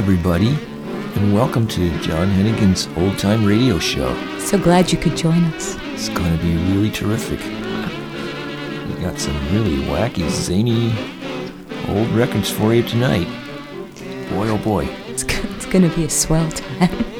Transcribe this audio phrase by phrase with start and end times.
[0.00, 4.16] everybody, and welcome to John Heneghan's Old Time Radio Show.
[4.38, 5.76] So glad you could join us.
[5.92, 7.38] It's going to be really terrific.
[7.38, 10.90] We got some really wacky, zany
[11.94, 13.26] old records for you tonight.
[14.30, 14.86] Boy, oh boy.
[15.08, 17.04] It's, it's going to be a swell time.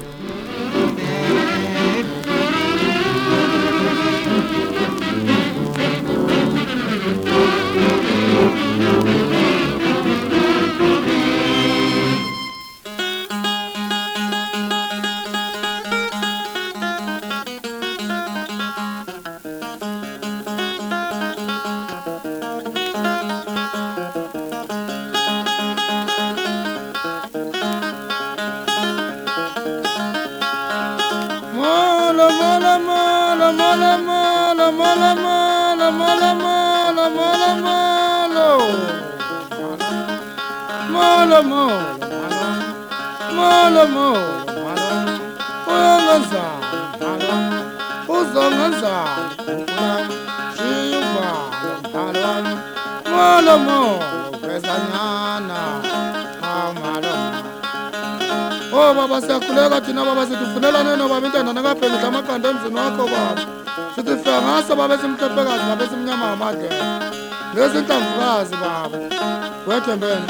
[69.80, 70.26] wethembeni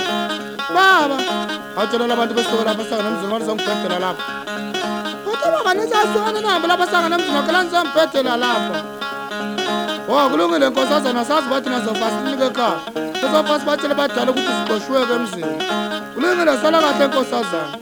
[0.75, 1.17] baba.
[1.77, 4.25] Awutshelela abantu besuke lapha sanga nemzini wakho songibhedela lapha.
[5.25, 8.77] Kodwa baba nisiyasukane nabo lapha sanga nemzini wakho lani songibhedela lapha?
[10.31, 11.69] Kulungile nkosazana sazi bathi
[12.47, 12.79] ekhaya.
[13.67, 15.57] Batshele badala ukuthi siqoshiweke emzini.
[16.15, 17.73] Kulungile sala kahle nkosazana.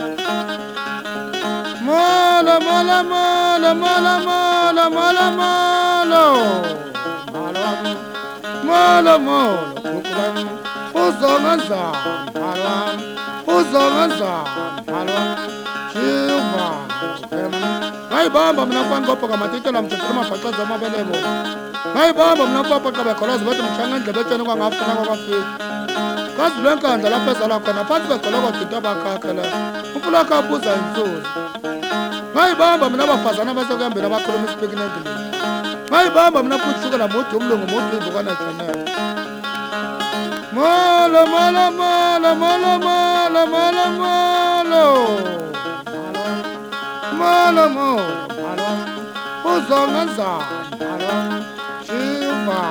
[1.84, 6.22] Molo, molo, molo, molo, molo, molo, molo.
[7.32, 7.64] Molo,
[8.64, 10.44] molo, molo, kukulami.
[10.94, 11.98] uzongenjani
[12.34, 13.02] mhalwana
[13.46, 14.50] uzongenjani
[14.86, 15.36] mhalwana
[15.92, 16.68] jiva
[18.12, 21.16] ngayibamba mna kufani kobhoka matitela mjukula amabhaxazi amabelebo
[21.94, 25.68] ngayibamba mna kupapa xa bekholozi bethi mshanga endlebe etsheni kwangafuna kwakwafika
[26.36, 29.56] kazi lwenkandla lapho ezala khona phantsi kwegolokogita abakhakhe leyo
[29.96, 31.28] umfulakho abuza intsuzi
[32.34, 35.12] ngayibamba mna abafazana abasekuyambeni abakhuluma isipiki nendlini
[35.90, 38.84] ngayibamba mna kushukela mude umlungu mude imvukwanajonela
[40.58, 44.84] Malo, malo, malo, malo, malo, malo, malo.
[47.20, 48.00] Malo, malo.
[49.52, 50.42] Uzan, uzan.
[51.86, 52.62] Şifa,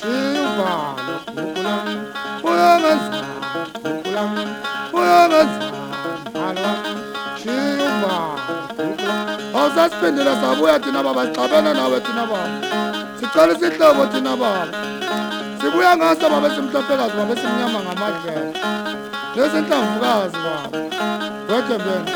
[0.00, 0.72] şifa.
[2.44, 3.04] Uyanız,
[4.92, 5.50] uyanız.
[7.42, 8.16] Şifa.
[9.52, 12.48] Hazas pendire sabu etina baba, tabela na etina baba.
[13.20, 14.88] Sikari sitla etina baba.
[15.60, 18.52] Sibuya ngaso baba esimhlophekazi baba esimnyama ngamadlela
[19.36, 20.78] lezinhlamvukazi baba.
[21.48, 22.10] Wethembeni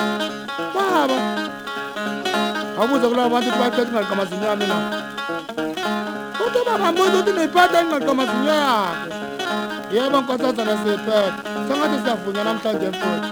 [0.75, 1.19] baba
[2.79, 4.77] awubuze kulabo bantu ukuthi bayiphethe ingaqamazinyo yami na?
[6.45, 9.11] Uthi baba mbuza ukuthi niyiphethe ingaqamazinyo yakhe.
[9.95, 11.41] Yebo nkosazana siyiphethe.
[11.67, 13.31] Sengathi siyavunya namhlanje mfuthi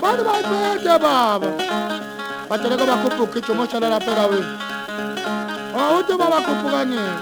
[0.00, 1.50] bantu bayiphethe baba.
[2.48, 4.52] Batsheleke bakhupha ugijima oshala lapha ekawini
[5.80, 7.14] awuthi babakhuphuka nini?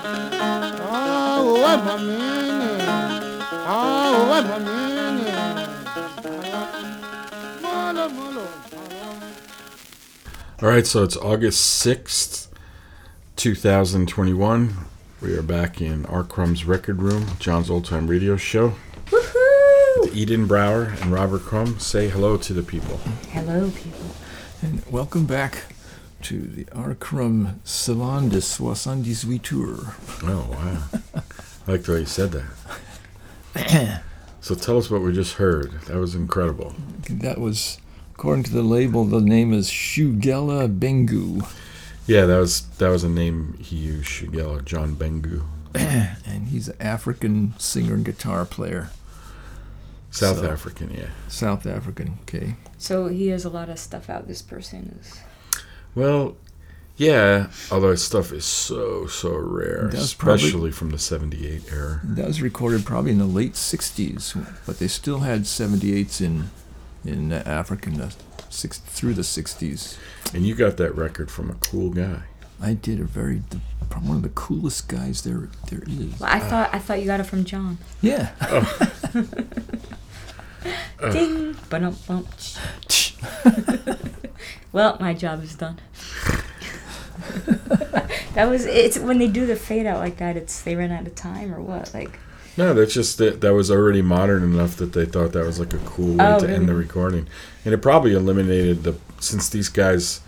[10.61, 12.49] All right, so it's August 6th,
[13.37, 14.77] 2021.
[15.23, 16.25] We are back in R.
[16.25, 18.75] Crumb's record room, John's old time radio show.
[19.13, 22.97] With Eden Brower and Robert Crumb say hello to the people.
[23.31, 24.17] Hello, people.
[24.61, 25.63] And welcome back
[26.23, 26.95] to the R.
[26.95, 29.95] Crumb Salon de 78 Tour.
[30.25, 31.01] Oh, wow.
[31.67, 32.33] I like the way you said
[33.55, 34.03] that.
[34.41, 35.73] So tell us what we just heard.
[35.89, 36.75] That was incredible.
[37.11, 37.79] That was,
[38.15, 41.45] according to the label, the name is Shugela Bengu.
[42.07, 45.43] Yeah, that was that was a name he used, Shigella, John Bengu.
[45.75, 48.91] and he's an African singer and guitar player.
[50.13, 51.09] South So- African, yeah.
[51.27, 52.55] South African, okay.
[52.79, 54.29] So he has a lot of stuff out.
[54.29, 55.19] This person is.
[55.99, 56.37] Well,
[56.97, 62.01] yeah, although his stuff is so, so rare, That's probably- especially from the 78 era.
[62.05, 64.35] That was recorded probably in the late 60s,
[64.67, 66.51] but they still had 78s in
[67.05, 68.13] in uh, Africa in the
[68.51, 69.97] six, through the 60s.
[70.35, 72.23] And you got that record from a cool guy.
[72.61, 76.19] I did a very the, probably one of the coolest guys there there is.
[76.21, 77.79] Well, I thought I thought you got it from John.
[78.03, 78.31] Yeah.
[81.13, 82.29] Ding, ba bump.
[84.73, 85.79] well, my job is done.
[88.35, 90.37] that was it's when they do the fade out like that.
[90.37, 91.93] It's they run out of time or what?
[91.95, 92.19] Like
[92.57, 95.73] No, that's just that that was already modern enough that they thought that was like
[95.75, 97.27] a cool way Oh, to end the recording,
[97.65, 100.21] and it probably eliminated the since these guys,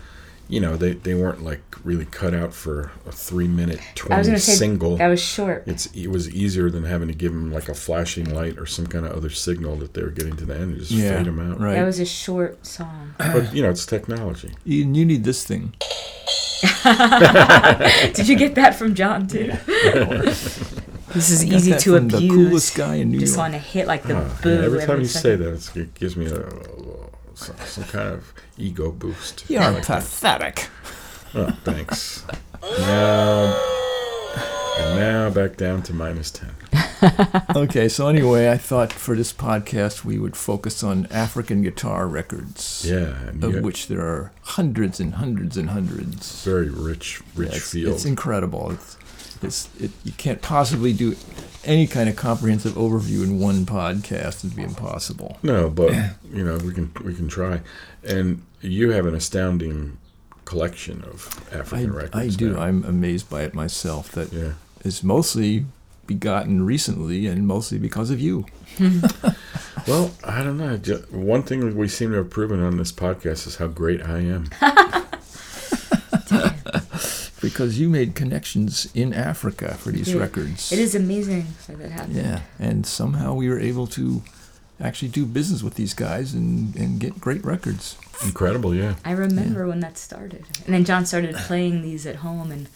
[0.51, 3.95] you know, they they weren't like really cut out for a three minute I was
[3.95, 4.97] twenty gonna say single.
[4.97, 5.63] that was short.
[5.65, 8.85] it's it was easier than having to give them like a flashing light or some
[8.85, 11.25] kind of other signal that they were getting to the end and just Yeah, fade
[11.27, 11.59] them out.
[11.59, 11.73] right.
[11.73, 13.15] That was a short song.
[13.17, 14.51] But you know, it's technology.
[14.67, 15.73] Ian, you need this thing.
[18.13, 19.51] Did you get that from John too?
[19.65, 22.21] this is easy to from abuse.
[22.21, 23.39] The coolest guy in New Just York.
[23.51, 24.49] want to hit like the ah, boo.
[24.53, 26.51] yeah, every time every you say that, it's, it gives me a, a-
[27.35, 29.49] some, some kind of ego boost.
[29.49, 30.67] You're like pathetic.
[31.33, 32.25] Oh, thanks.
[32.61, 33.55] now,
[34.79, 36.51] and now back down to minus ten.
[37.55, 42.85] Okay, so anyway, I thought for this podcast we would focus on African guitar records,
[42.87, 46.43] Yeah, and of you which there are hundreds and hundreds and hundreds.
[46.45, 47.93] very rich, rich Yeah, it's, field.
[47.95, 48.71] it's incredible.
[48.71, 48.97] It's,
[49.43, 51.15] it's it, you can't possibly do
[51.63, 54.43] any kind of comprehensive overview in one podcast.
[54.43, 55.37] It'd be impossible.
[55.43, 55.91] no, but
[56.31, 57.61] you know we can we can try.
[58.03, 59.97] And you have an astounding
[60.45, 62.15] collection of I, African records.
[62.15, 62.53] I do.
[62.53, 62.61] now.
[62.61, 64.11] I'm amazed by it myself.
[64.11, 64.53] That yeah.
[64.83, 65.65] is mostly
[66.07, 68.45] begotten recently and mostly because of you.
[69.87, 70.77] Well, I don't know.
[71.09, 74.49] One thing we seem to have proven on this podcast is how great I am.
[77.41, 80.19] Because you made connections in Africa for these Yeah.
[80.19, 80.71] records.
[80.71, 82.15] It is amazing that that happened.
[82.15, 84.21] Yeah, and somehow we were able to
[84.79, 87.95] actually do business with these guys and, and get great records.
[88.23, 88.95] Incredible, yeah.
[89.03, 90.45] I remember when that started.
[90.65, 92.67] And then John started playing these at home, and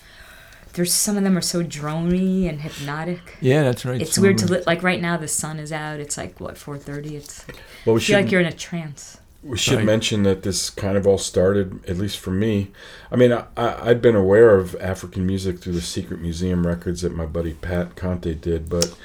[0.73, 3.37] there's some of them are so drony and hypnotic.
[3.41, 4.01] Yeah, that's right.
[4.01, 5.15] It's some weird to them- li- like right now.
[5.17, 5.99] The sun is out.
[5.99, 7.11] It's like what 4:30.
[7.13, 7.45] It's
[7.85, 9.17] Well, we feel like you're in a trance.
[9.45, 9.85] We should Right.
[9.85, 12.71] mention that this kind of all started, at least for me.
[13.11, 17.01] I mean, I, I, I'd been aware of African music through the secret museum records
[17.03, 18.95] that my buddy Pat Conte did, but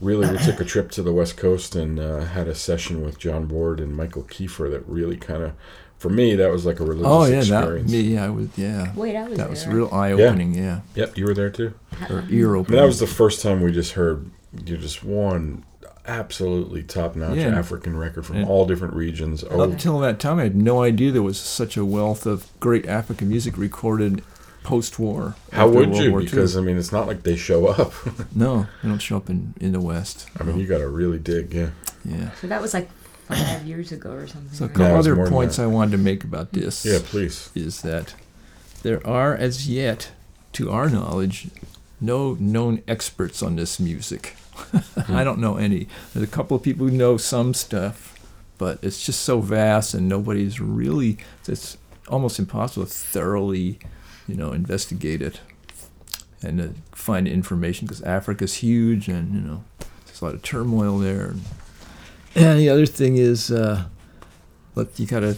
[0.00, 3.18] really we took a trip to the West Coast and uh, had a session with
[3.18, 5.52] John Ward and Michael Kiefer that really kind of,
[5.98, 7.90] for me, that was like a religious experience.
[7.92, 8.18] Oh yeah, that me.
[8.18, 8.92] I was yeah.
[8.96, 9.48] Wait, I was That there.
[9.50, 10.52] was real eye opening.
[10.54, 10.80] Yeah.
[10.96, 11.74] Yep, you were there too.
[12.10, 12.26] or Uh-uh.
[12.28, 12.72] ear I opening.
[12.76, 14.28] mean, that was the first time we just heard
[14.64, 15.64] you just one
[16.08, 17.58] absolutely top notch Yeah.
[17.58, 19.44] African record from And- all different regions.
[19.50, 22.46] Oh, Up until that time, I had no idea there was such a wealth of
[22.60, 24.22] great African music recorded
[24.62, 25.36] post-war.
[25.52, 26.10] how would World you?
[26.10, 26.26] War II.
[26.26, 27.92] Because I mean, it's not like they show up.
[28.34, 30.28] no, they don't show up in, in the West.
[30.40, 31.54] I mean, you got to really dig.
[31.54, 31.70] Yeah.
[32.04, 32.30] yeah.
[32.40, 32.90] So that was like
[33.28, 34.52] five years ago or something.
[34.52, 35.58] So a couple No, other points.
[35.58, 36.84] I wanted to make about this.
[36.84, 37.50] Yeah, please.
[37.54, 38.14] is that
[38.82, 40.10] there are, as yet,
[40.54, 41.48] to our knowledge,
[42.00, 44.36] no known experts on this music.
[45.08, 45.88] I don't know any.
[46.12, 48.18] There's a couple of people who know some stuff,
[48.58, 51.18] but it's just so vast, and nobody's really.
[51.46, 51.76] It's
[52.08, 53.78] almost impossible to thoroughly,
[54.26, 55.40] you know, investigate it
[56.42, 59.64] and find information because Africa's huge, and you know,
[60.06, 61.34] there's a lot of turmoil there.
[62.34, 63.84] And the other thing is, uh,
[64.74, 65.36] let you gotta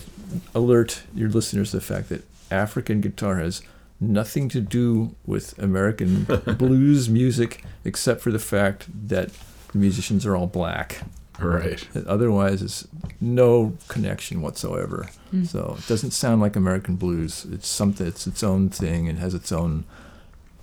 [0.55, 3.63] alert your listeners to the fact that African guitar has
[4.01, 6.25] nothing to do with American
[6.59, 9.31] blues music except for the fact that
[9.73, 11.03] the musicians are all black.
[11.41, 11.87] Right.
[12.07, 12.89] Otherwise, it's
[13.21, 15.09] no connection whatsoever.
[15.31, 15.45] Hmm.
[15.45, 17.47] So it doesn't sound like American blues.
[17.53, 18.07] It's something.
[18.07, 19.85] It's its own thing and has its own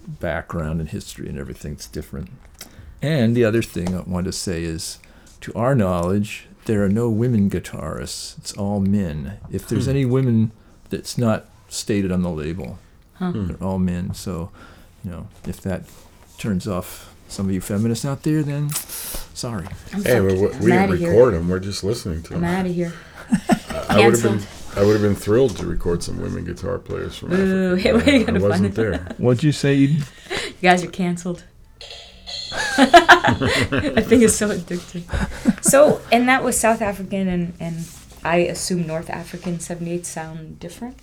[0.08, 1.74] background and history and everything.
[1.74, 2.30] It's different.
[3.02, 5.00] And the other thing I want to say is,
[5.42, 8.38] to our knowledge, there are no women guitarists.
[8.38, 9.38] It's all men.
[9.52, 9.92] If there's Hmm.
[9.92, 10.52] any women,
[10.90, 12.80] that's not stated on the label.
[13.16, 13.32] Huh.
[13.32, 13.48] Hmm.
[13.48, 14.14] They're all men.
[14.14, 14.52] So,
[15.04, 15.84] you know, if that
[16.38, 19.68] turns off some of you feminists out there, then sorry.
[19.94, 21.10] I'm Hey, fucking- we, we, we didn't outta here.
[21.12, 21.50] record them.
[21.50, 22.44] We're just listening to them.
[22.44, 22.60] I'm them.
[22.60, 22.94] out of here.
[23.90, 24.42] I would have been.
[24.78, 27.76] I would have been thrilled to record some women guitar players from Boo.
[27.78, 27.82] Africa.
[27.82, 28.98] Hey, where are you I wasn't there.
[29.18, 30.04] What'd you say, Eden?
[30.30, 31.46] You guys are canceled.
[32.78, 35.64] I think it's so addictive.
[35.64, 37.86] So, and that was South African, and and
[38.24, 40.98] I assume North African 78 sound different.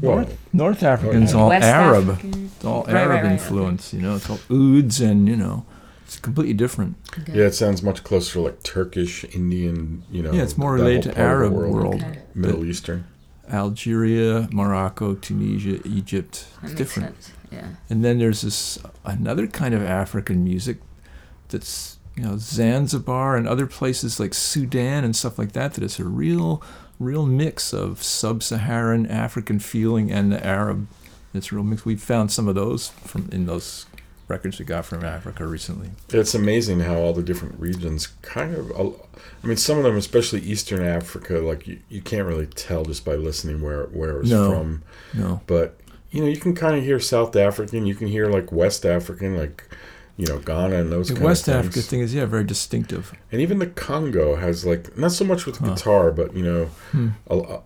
[0.00, 2.10] Well, North, North African's all West Arab.
[2.10, 3.32] African- It's all Right, right, Arab right, okay.
[3.34, 4.16] influence, you know.
[4.16, 5.64] It's all ouds and you know,
[6.04, 6.96] it's completely different.
[7.18, 7.32] Okay.
[7.38, 10.02] yeah, it sounds much closer to like Turkish, Indian.
[10.10, 10.32] You know.
[10.32, 11.72] yeah, it's more related to part of the Arab world.
[11.74, 11.94] world.
[12.02, 12.18] Okay.
[12.34, 13.04] Middle Eastern.
[13.52, 16.32] Algeria, Morocco, Tunisia, Egypt.
[16.32, 17.22] That It's makes different.
[17.22, 17.36] sense.
[17.52, 17.66] Yeah.
[17.88, 20.78] And then there's this another kind of African music
[21.50, 25.74] that's you know Zanzibar and other places like Sudan and stuff like that.
[25.74, 26.62] That it's a real,
[26.98, 30.86] real mix of sub-Saharan African feeling and the Arab.
[31.32, 31.84] It's real mix.
[31.84, 33.86] We found some of those from in those
[34.28, 35.90] records we got from Africa recently.
[36.10, 38.70] It's amazing how all the different regions kind of.
[39.42, 43.04] I mean, some of them, especially Eastern Africa, like you, you can't really tell just
[43.04, 44.50] by listening where where it's No.
[44.50, 44.82] from.
[45.12, 45.78] No, But
[46.10, 47.84] you know, you can kind of hear South African.
[47.86, 49.64] You can hear like West African, like
[50.16, 53.12] you know, Ghana and those The kind West of Africa thing is yeah very distinctive.
[53.32, 55.74] And even the Congo has like not so much with Huh.
[55.74, 57.08] guitar, but you know, Hmm.
[57.28, 57.62] a, a-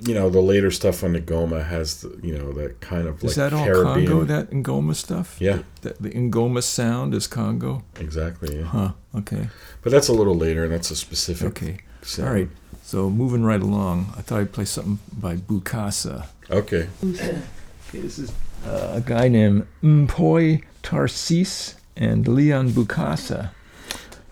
[0.00, 3.22] you know, the later stuff on the Ngoma has the, you know that kind of
[3.22, 4.06] like Is that all Caribbean.
[4.06, 4.24] Congo?
[4.24, 5.36] That Ngoma stuff?
[5.38, 5.58] Yeah.
[5.82, 7.82] The, the Ngoma sound is Congo.
[8.00, 8.56] Exactly.
[8.56, 8.64] Yeah.
[8.64, 8.92] Huh.
[9.14, 9.48] Okay.
[9.82, 11.48] But that's a little later, and that's a specific.
[11.48, 11.78] Okay.
[12.02, 12.28] sound.
[12.28, 12.48] All right.
[12.82, 16.26] So moving right along, I thought I'd play something by Bukasa.
[16.50, 16.88] Okay.
[17.88, 18.32] Okay, this is
[18.66, 23.50] uh, a guy named Mpoi Tarsis and Leon Bukasa.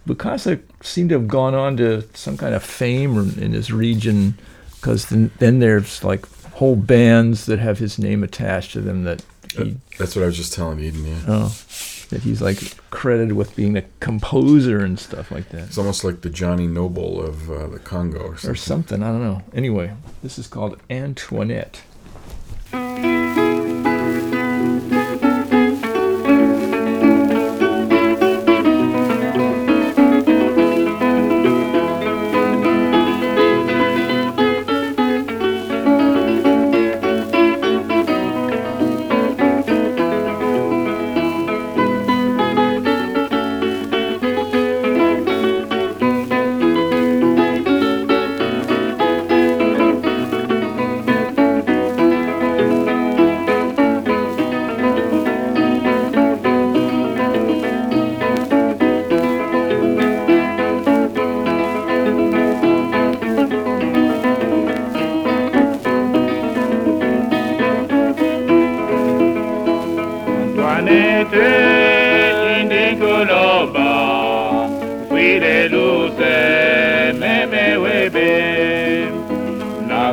[0.07, 4.39] Bukasa seemed to have gone on to some kind of fame in his region
[4.77, 9.25] because then, then there's like whole bands that have his name attached to them that
[9.57, 11.07] he, That's what I was just telling Eden.
[11.07, 11.21] Yeah.
[11.27, 11.57] oh,
[12.11, 12.59] that he's like
[12.91, 15.65] credited with being a composer and stuff like that.
[15.65, 18.51] It's almost like the Johnny Noble of uh, the Congo or something.
[18.51, 19.03] or something.
[19.03, 19.43] I don't know.
[19.53, 19.93] Anyway,
[20.23, 21.83] this is called Antoinette.
[22.73, 23.24] Antoinette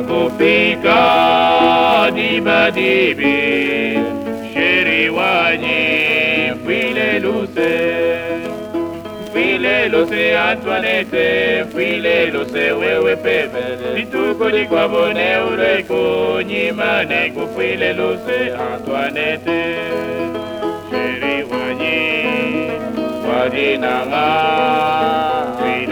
[0.02, 1.00] Nakufika
[2.14, 3.38] diba dibi
[4.52, 7.72] Sheri wanyi Fwile luze
[9.32, 13.62] Fwile luze Antoinette Fwile luze wewe pepe
[13.96, 18.38] Lituko di kwa bone ureko Nyimane kufwile luze
[18.72, 19.76] Antoinette
[20.90, 22.00] Sheri wanyi
[23.28, 24.26] Wadinanga
[25.58, 25.91] Fwile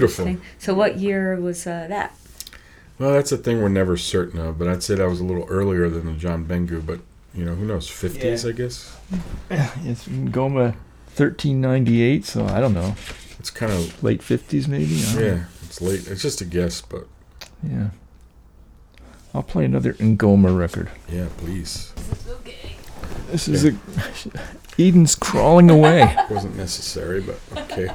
[0.00, 0.36] Beautiful.
[0.58, 2.16] So what year was uh, that?
[2.98, 5.46] Well, that's a thing we're never certain of, but I'd say that was a little
[5.48, 7.00] earlier than the John Bengu, but
[7.34, 8.96] you know, who knows, 50s, I guess.
[9.84, 10.74] It's Ngoma
[11.16, 12.94] 1398, so I don't know.
[13.40, 15.02] It's kind of, Late 50s maybe?
[15.02, 15.26] I don't know.
[15.26, 16.06] yeah, it's late.
[16.08, 17.06] It's just a guess, but
[17.62, 17.88] Yeah.
[19.34, 20.88] I'll play another Ngoma record.
[21.10, 21.92] yeah, please.
[23.32, 23.74] This is a
[24.78, 26.02] Eden's crawling away.
[26.02, 27.88] It wasn't necessary, but okay.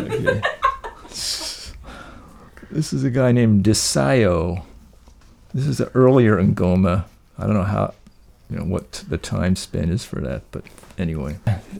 [0.00, 0.42] Okay.
[2.70, 4.62] This is a guy named Desayo.
[5.52, 7.04] This is an earlier Ngoma.
[7.36, 7.94] I don't know how,
[8.48, 10.64] you know, what the time span is for that, but
[10.96, 11.38] anyway,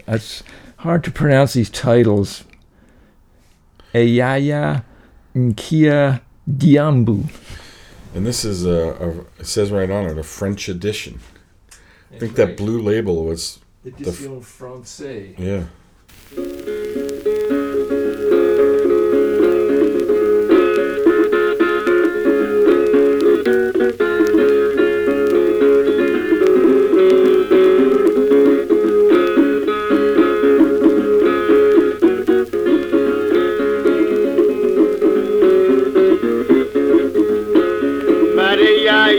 [0.08, 0.42] it's
[0.78, 2.44] hard to pronounce these titles.
[3.94, 4.84] Eyaya
[5.34, 7.30] Nkia Diambu.
[8.14, 9.08] And this is a, a,
[9.40, 11.20] it says right on it, a French edition.
[12.12, 15.36] I think that blue label was Edition Francais.
[15.38, 15.64] Yeah.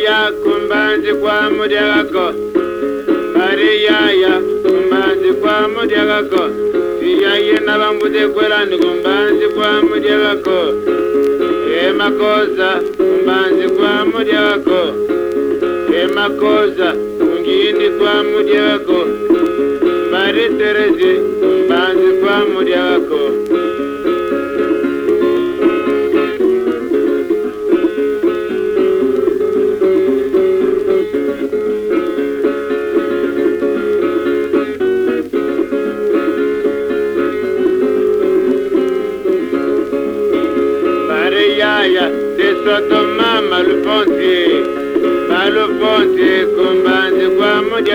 [0.01, 2.25] Mariyaya kumbanzi kwa mudyagako.
[3.37, 6.43] Mariyaya kumbanzi kwa mudyagako.
[6.99, 10.59] Siyaye nabambuze kwelani kumbanzi kwa mudyagako.
[11.87, 14.81] Emakoza kumbanzi kwa mudyagako.
[16.03, 16.89] Emakoza
[17.19, 18.99] kungindi kwa mudyagako.
[20.11, 23.20] Mari terezi kumbanzi kwa mudyagako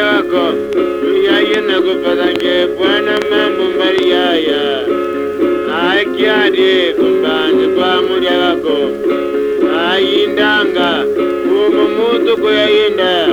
[0.07, 0.45] yako.
[1.23, 4.63] Myaye na kufatange bwana mambo mariyaya
[5.91, 8.77] akyade kumbanzi kwa mulya wako.
[9.91, 11.05] Ayindanga
[11.51, 13.29] umo muntu kuyayinda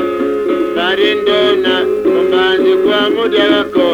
[0.75, 3.87] kati ndona kumbanzi kwa mulya wako.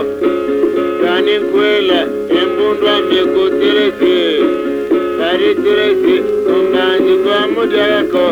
[1.04, 2.00] Kani nkwela
[2.42, 4.18] embundwa myekuteresi
[5.20, 6.16] kati teresi
[7.24, 8.26] kwa mulya wako.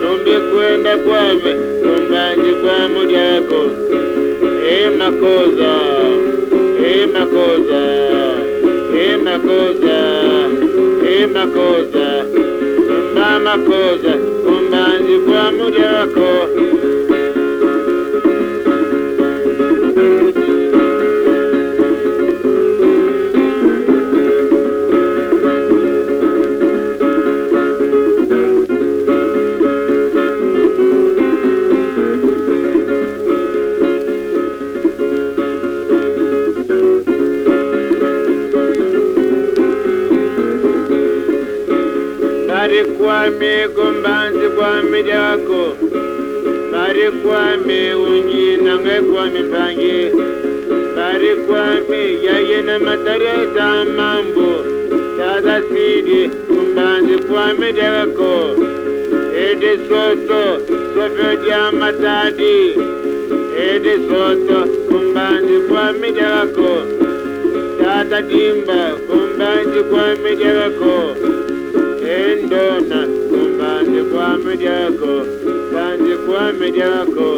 [0.00, 3.60] Tumbi kwenda kwame kumbanzi kwa mulya wako
[5.02, 5.72] nakoza
[6.92, 7.82] e nakoza
[9.04, 9.98] e nakoza
[11.14, 12.08] e nakoza
[13.12, 14.12] mba makoza.
[14.44, 16.28] Kumbanji kwa muli wako.
[49.00, 50.12] Kwame pange
[50.96, 54.48] bari kwame yayena matareta mambo
[55.18, 58.32] tada sidi kumbanzi kwame jako
[59.46, 60.42] ede soto
[60.94, 62.74] sofio ja matadi
[63.68, 66.70] ede soto kumbanzi kwame jako
[67.82, 70.94] tada dimba kumbanzi kwame jako
[72.18, 75.14] endona kumbanzi kwami lyako
[75.74, 77.28] banzi kwami lyako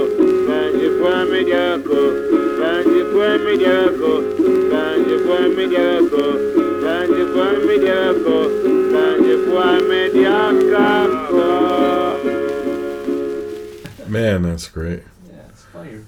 [14.09, 15.03] Man, that's great.
[15.29, 15.99] Yeah, it's funny.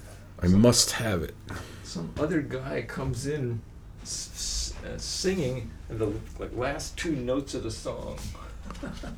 [0.41, 1.35] I must have it.
[1.83, 3.61] Some other guy comes in
[4.01, 8.17] s- s- uh, singing the like last two notes of the song.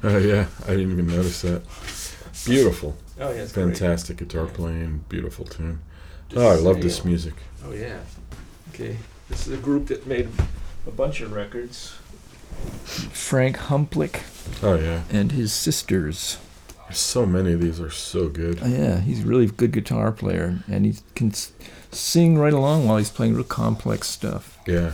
[0.04, 1.62] Oh yeah, I didn't even notice that.
[2.46, 3.66] Beautiful, Oh yeah, it's great.
[3.78, 5.80] fantastic guitar playing, beautiful tune.
[6.30, 7.06] Just Oh, I love this sail.
[7.08, 7.34] music.
[7.66, 8.00] Oh yeah.
[8.74, 8.98] Okay,
[9.30, 10.30] this is a group that made
[10.88, 11.94] a bunch of records.
[13.14, 14.22] Frank Humplick
[14.64, 16.38] Oh yeah, and his sisters.
[16.92, 18.60] So many of these are so good.
[18.64, 21.32] Oh, yeah, he's a really good guitar player, and he can
[21.92, 24.58] sing right along while he's playing real complex stuff.
[24.66, 24.94] Yeah,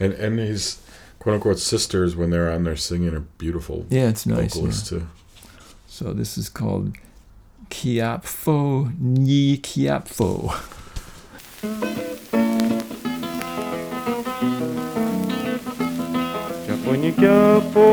[0.00, 0.80] and and his
[1.20, 4.54] quote unquote sisters when they're on there singing are beautiful Yeah, it's nice.
[4.56, 4.62] yeah.
[4.62, 5.06] vocalists too.
[5.98, 6.96] So this is called
[7.70, 10.54] Kiapfo Ni Kiapfo.
[16.68, 17.84] Japoni kiapo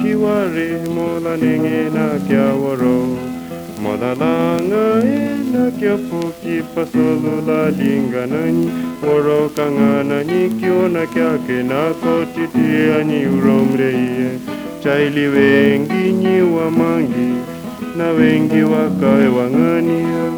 [0.00, 3.18] kiware mola nenge na kiawaro
[3.82, 8.70] Modalanga e na kiapo ki pasolo la linganani
[9.02, 14.45] Woro kanganani kiona kyake na kotiti ani uromreiye
[14.86, 17.34] Chaili wengi nyi wa mangi
[17.96, 20.32] na wengi wakawe wang'ania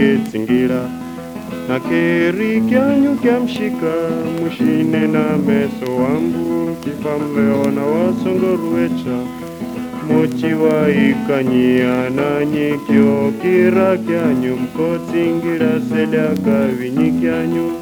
[0.00, 0.82] Kitsingira
[1.68, 3.92] na keri kyanyu kyamshika
[4.40, 9.16] mushine na meso wangu kifamveona wasongorwecha
[10.08, 17.79] mochi waikanyia nanyikyo kira kyanyu mkotsingira sedaka vinyi kyanyu.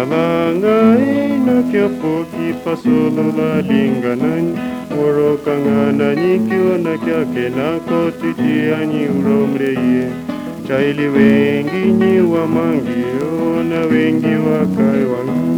[0.00, 4.56] Mola langa ina kyapo kipasolo la linganan
[4.96, 10.08] Woro kangana nyikyo na kyake na kotiti anyi uromreye
[10.68, 15.49] Chaili wengi nyi wa mangio na wengi wakai wangumia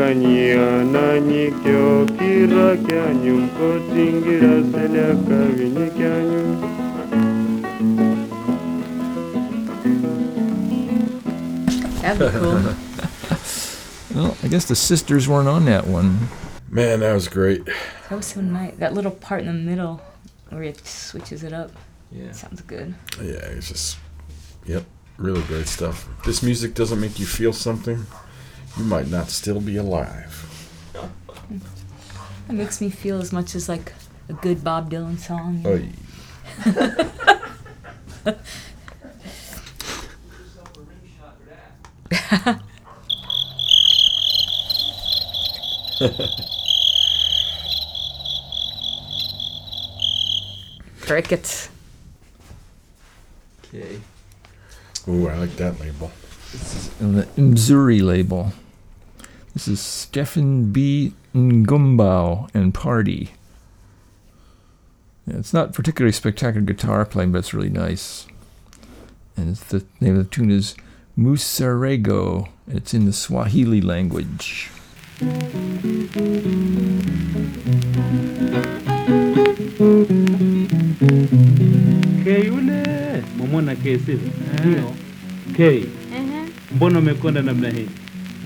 [0.00, 6.40] waikanyia na nyikyo kira kyanyu mkotingira selyaka vinyi kyanyu
[12.00, 12.60] That'd be cool.
[14.14, 16.18] Well, I guess the sisters weren't on that one.
[16.68, 17.64] Man, that was great.
[17.64, 18.74] that was so nice.
[18.78, 20.00] That little part in the middle
[20.48, 21.70] where it switches it up.
[22.10, 22.32] Yeah.
[22.32, 22.92] Sounds good.
[23.22, 23.98] Yeah, it's just,
[24.66, 24.82] yep,
[25.16, 26.08] really great stuff.
[26.18, 28.04] If this music doesn't make you feel something,
[28.76, 30.46] you might not still be alive.
[32.48, 33.92] It makes me feel as much as like
[34.28, 35.62] a good Bob Dylan song.
[35.66, 35.88] Oy.
[51.02, 51.68] Crickets.
[53.64, 54.00] Okay.
[55.08, 56.10] Ooh, I like that label.
[57.00, 58.52] On the Mzuri label.
[59.54, 61.12] This is Stefan B.
[61.34, 63.30] Ngumbao and Party.
[65.26, 68.26] Yeah, it's not particularly spectacular guitar playing, but it's really nice.
[69.36, 70.74] And it's the name of the tune is
[71.16, 72.48] Musarego.
[72.66, 74.70] It's in the Swahili language.
[82.24, 84.30] K yule mwamwona K sivyo?
[84.64, 84.78] Ndio.
[84.78, 84.94] Eh.
[85.56, 85.99] K, Ehe.
[86.76, 87.86] Mbona umekonda namna hii?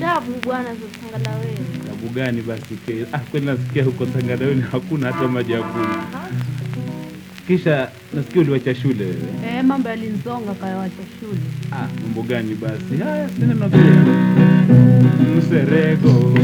[0.00, 1.46] Tabu bwana za Tangalawe.
[1.84, 3.06] Sababu gani basi K?
[3.12, 6.04] Ah, kweli nasikia huko Tangalaweni hakuna hata maji ya kunywa.
[7.46, 9.56] Kisha nasikia uliwacha shule wewe.
[9.58, 11.40] Eh, mambo yalinzonga kayawacha shule.
[11.72, 13.02] Ah, mambo gani basi?
[13.04, 13.68] Haya, sina na.
[15.38, 16.38] Mserego.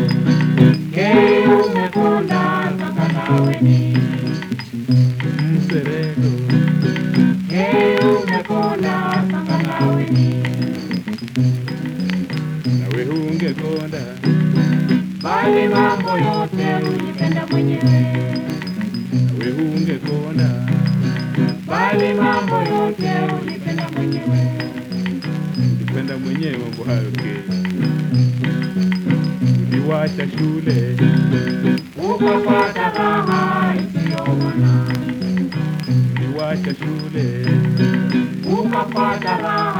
[5.56, 6.30] Mserego.
[7.50, 7.89] Nawe
[15.42, 18.00] Bali mambo yote ulipenda mwenyewe.
[19.38, 20.50] Nawe hungekonda.
[21.66, 23.10] Bali mambo yote
[23.42, 24.40] ulipenda mwenyewe.
[25.76, 27.34] Ulipenda mwenyewe mambo hayo ke
[29.72, 30.96] Uliwacha shule.
[32.10, 34.84] Ukapata raha isiyoona.
[36.16, 37.46] Uliwacha shule.
[38.58, 39.79] Ukapata raha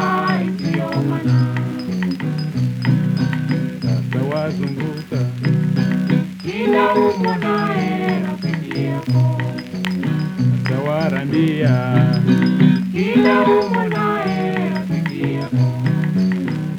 [6.71, 6.95] Kila
[7.39, 9.41] naye rafiki yako.
[10.63, 11.75] Sasa warandia.
[12.93, 15.83] Kila umo naye rafiki yako.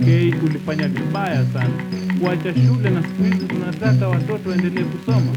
[0.05, 1.73] K ulifanya vibaya sana
[2.19, 5.31] kuacha shule, na siku hizi tunataka watoto waendelee kusoma.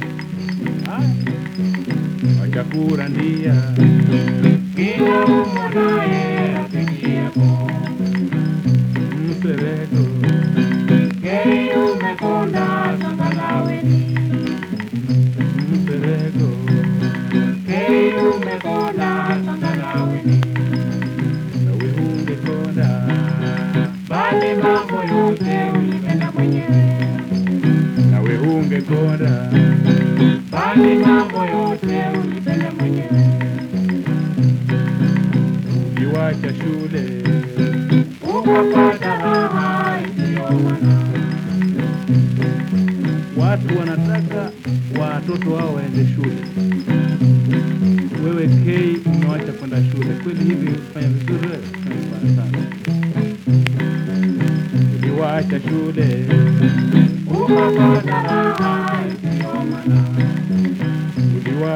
[0.86, 1.10] Haya,
[2.40, 3.54] wacha kurandia.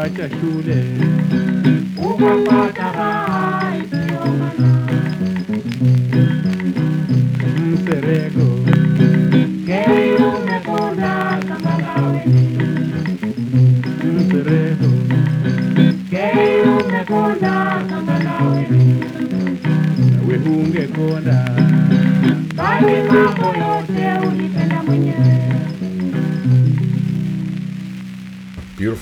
[0.08, 0.84] Uliwacha shule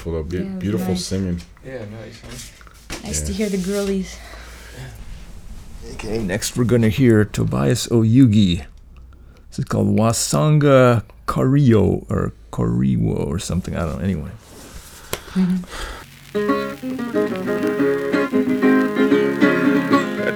[0.07, 0.23] Beautiful though.
[0.23, 1.05] Be- Yeah, beautiful nice.
[1.07, 1.41] singing.
[1.65, 3.03] Yeah, nice, huh?
[3.05, 4.17] Nice to hear the girlies.
[5.95, 8.65] Okay, next we're going to hear Tobias Oyugi.
[9.51, 13.75] This is called Wasanga Kario or Koriwo or something.
[13.77, 14.05] I don't know.
[14.05, 14.31] Anyway.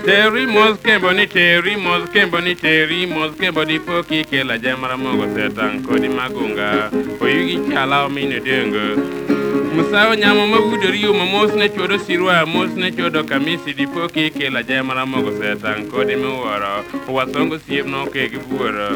[0.05, 5.83] Terry mos kembo Terry mos kembo Terry mos kembo di poki kela jamara mogo setan
[5.85, 9.30] kodi magunga oyugi chala mine dengo
[9.75, 14.83] musawo nyamo mabudori yuma mos ne chuodo sirwa mos ne chuodo kamisi dipo kikelo ajae
[14.83, 16.85] maramogo setang' kodi miwuoro.
[17.09, 18.89] Wasongo siemno okegi buoro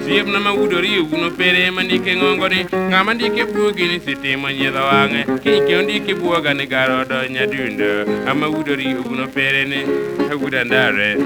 [0.00, 2.66] osiepna ma udori e uno pere mandike ng'ongoni.
[2.90, 5.24] Ng'ama ndike buogini sitimo nyiedho wang'e.
[5.42, 9.84] Kinike ondiki buoga ni garodo nyadundo ama udori e uno pereni
[10.32, 11.16] agudandare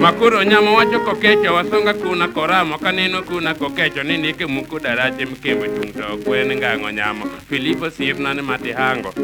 [0.00, 5.68] makoro nyamo wacho kokecho wasonga kuna koramo kaneno kuna kokecho ni ndike muko darache mikembe
[5.68, 9.14] tung to kwen ngang'o nyamo filipo siepna ni mati hango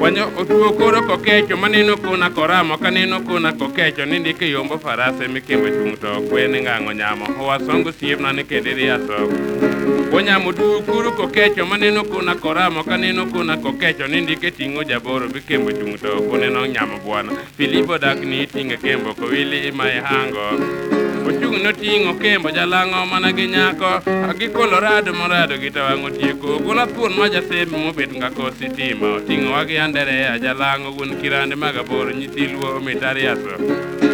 [0.00, 5.70] wanyo otuo koro kokecho maneno kuna koramo kaneno kuna kokecho ni ndike yombo farase mikembe
[5.70, 9.32] tung to kwen ngang'o nyamo wasongo siepna ni kediri asoko
[10.12, 15.98] Wanyamo dukuru kokecho maneno kuna koramo kaneno kuna kokecho ni ndike ting'o jaboro bikembo chung
[15.98, 17.32] to kuneno nyamo bwana.
[17.56, 20.40] Filipo dak ni ting'e kembo kowili ima e hango
[21.26, 24.02] Ochung' noting'o kembo jalang'o mana gi nyako.
[24.38, 26.58] Gi Colorado morado gi tawang'o tieko.
[26.58, 29.14] Gula thuon ma jasembe mobet ngako sitima.
[29.16, 34.09] Oting'o wa gi Anderea jalang'o wuon kirande magaboro nyithi luo omitariaso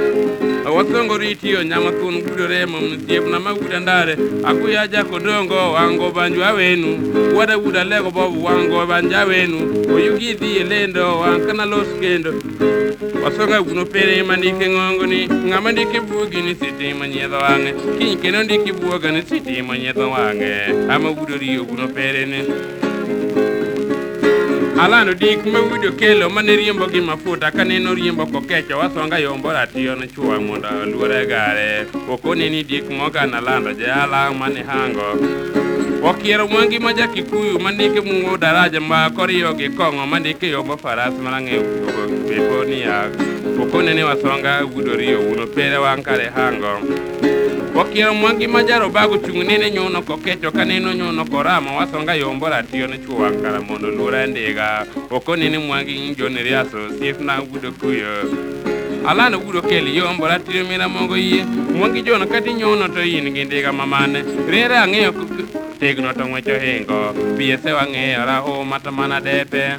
[0.70, 4.16] wasongo ritiyo nyama thuon gudore mo msiepna maguda ndare.
[4.44, 6.98] Akuya jako dongo wango banju awenu.
[7.36, 9.84] Wada wuda lego bob wango banja awenu.
[9.94, 12.34] Oyugi dhi e lendo wan kana los kendo.
[13.24, 17.74] Wasonga guno pere mandike ng'ongo ni ng'ama ndike buogi ni sitima nyiedho wang'e.
[17.98, 20.52] Kiny kendo ndike buoga ni sitima nyiedho wang'e.
[20.90, 22.44] Ama wudo riyo guno pere ni
[24.82, 29.94] alano dik ma wido kelo mane riembo gi mafuta kaneno riembo kokecho wasonga yombo ratiyo
[29.96, 35.65] ni chwa mondo oluore gare okone ni dik mogana lando jalang mane hango
[36.02, 40.76] Wakiero Mwangi ma ja-Kikuyu mandik e Mung'u daraja ma koriyo gi kong'o mandik e yombo
[40.76, 41.62] faras marang'eyo
[42.28, 43.10] beko niya
[43.56, 46.80] pokone ne wasonga gudoriyo uno pere wankare hango.
[47.74, 52.98] Wakiero Mwangi ma ja-Robago chung' nene nyuno kokecho kaneno nyuno koramo wasonga yombo ratiyo ne
[52.98, 54.86] chuo wankara mondo luora ndiga.
[55.10, 58.06] Okonene Mwangi ng'injo ne riaso osiepna gudo kuyo
[59.06, 61.44] alano wudo keli yombo ratiyo mira mongo yie.
[61.74, 64.24] Mwangi jono kati nyono to in gi ndiga mamane.
[64.48, 65.12] Rere ang'eyo
[65.80, 67.12] tegno to ng'wecho hingo.
[67.36, 69.76] Biese wang'eyo raho mata mana depe.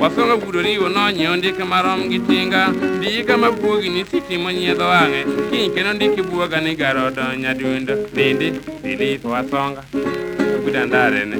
[0.00, 2.68] Wasonga wudo riwo nonyiewo ndike marom gi tinga.
[2.98, 5.24] Ndika mabuogi ni sitimo nyiedho wang'e.
[5.50, 8.52] Kiny kendo ndiki buoga ni garodo nyadundo nindi
[8.82, 9.82] dilith wasonga.
[10.64, 11.36] Wuda ndarene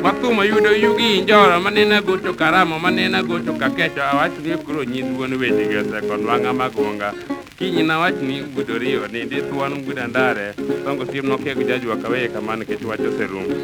[0.00, 4.84] wudo remo wathumo yudo yugi njoro manena gocho karamo manena gocho kakecho awach ni koro
[4.84, 7.14] nyis wuon wechegi osekon wang'a magunga
[7.58, 12.56] kiny nawach ni wudo riyo nindi thuon wuda ndare songo siem nokego jajwa kaweye kamano
[12.56, 13.54] nikech wach oserumo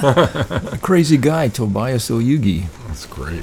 [0.00, 2.66] A crazy guy, Tobias Oyugi.
[2.86, 3.42] That's great.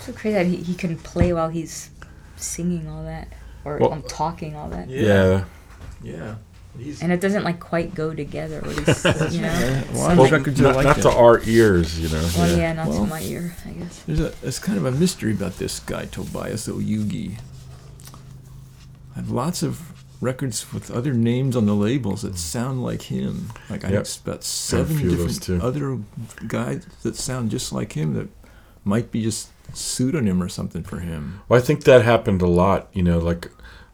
[0.00, 1.90] So crazy that he, he can play while he's
[2.36, 3.28] singing all that
[3.64, 4.88] or Well- um, talking all that.
[4.88, 5.44] Yeah.
[6.02, 6.34] Yeah.
[6.78, 8.60] He's, And it doesn't like quite go together.
[8.60, 9.48] What he's, you know.
[9.52, 12.28] Yeah, well, So, records not, like not to our ears, you know.
[12.36, 14.02] well, yeah, not Well- to my ear, I guess.
[14.06, 17.38] There's a there's kind of a mystery about this guy Tobias Oyugi.
[19.14, 23.50] I have lots of records with other names on the labels that sound like him.
[23.70, 25.98] Like I have think about seven few different other
[26.46, 28.28] guys that sound just like him that
[28.84, 31.40] might be just pseudonym or something for him.
[31.48, 32.88] Well, I think that happened a lot.
[32.92, 33.50] You know, like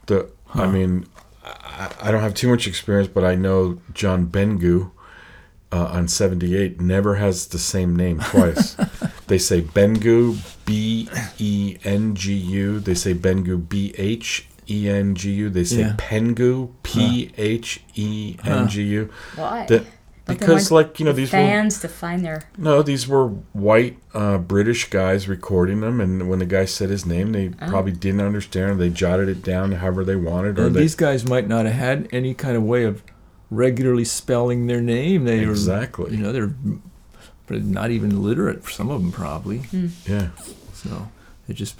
[0.06, 0.30] the.
[0.56, 1.06] I mean,
[1.78, 4.90] I, I don't have too much experience, but I know John Bengu
[5.72, 8.76] uh, on seventy eight never has the same name twice.
[9.26, 11.08] they say Bengu B
[11.38, 12.80] E N G U.
[12.80, 15.50] They say Bengu B H E N G U.
[15.50, 15.94] They say Yeah.
[15.98, 19.10] Pengu P H E N G U.
[19.36, 19.66] Why?
[19.66, 19.84] That
[20.26, 23.28] But because like you know the these were fans to find their no, these were
[23.52, 27.68] white uh, British guys recording them, and when the guy said his name, they Oh.
[27.68, 28.80] probably didn't understand.
[28.80, 31.74] They jotted it down however they wanted, or And they these guys might not have
[31.74, 33.02] had any kind of way of
[33.50, 35.24] regularly spelling their name.
[35.24, 36.06] They Exactly.
[36.06, 36.54] were, you know, they're
[37.60, 38.64] not even literate.
[38.68, 39.62] Some of them probably.
[40.06, 40.28] yeah.
[40.72, 41.08] So
[41.46, 41.76] they just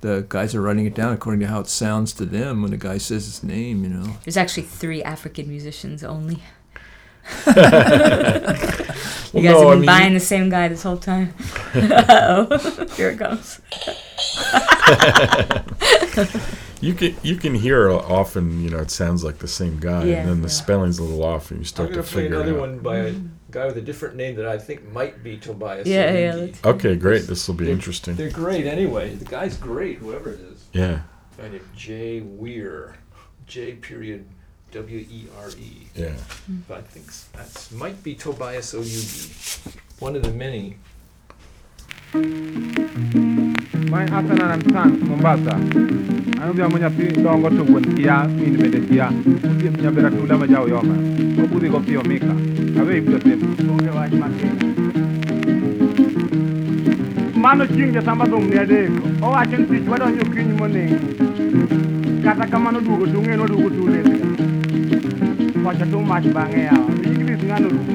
[0.00, 2.76] the guys are writing it down according to how it sounds to them when the
[2.76, 3.84] guy says his name.
[3.84, 4.16] You know.
[4.24, 6.42] There's actually three African musicians only.
[9.32, 11.34] Well, you guys no, have I been mean, buying the same guy this whole time.
[11.74, 12.86] Uh-oh.
[12.96, 13.60] Here it comes.
[16.80, 18.62] you can you can hear often.
[18.62, 21.22] You know, it sounds like the same guy, Yeah, and then the spelling's a little
[21.22, 22.60] off, and you I'm start gonna figure another it out.
[22.60, 23.28] one by a mm.
[23.50, 25.86] guy with a different name that I think might be Tobias.
[25.86, 27.26] Yeah, yeah, Okay, great.
[27.26, 28.14] This will be They're- interesting.
[28.16, 29.14] They're great anyway.
[29.14, 30.64] The guy's great, whoever it is.
[30.72, 31.02] Yeah,
[31.36, 32.96] Guy named Jay Weir,
[33.46, 34.26] J period
[34.72, 35.88] W E R E.
[35.94, 36.12] yeah.
[36.68, 39.32] But I think that might be Tobias Oyugi,
[39.98, 40.76] one of the many.
[43.88, 45.56] Mai asana nan san Mombasa.
[46.40, 49.08] Anu dia mo nyapi dongo to won kia min bede kia.
[49.08, 50.94] Uti nya bera tula ma jaw yoma.
[51.36, 52.34] Ko budi ko pio mika.
[52.80, 53.40] Awe ibdo tem.
[53.72, 54.28] Onge wa ma
[57.40, 58.80] Mano chinge samba dong ne de.
[59.24, 60.84] O wa chen ti wado nyu kiny mo ne.
[62.22, 64.27] Kata kamano dugo tunge no dugo tule.
[65.68, 66.90] wacho too much bang'e yawa.
[67.08, 67.94] English ng'ano orumo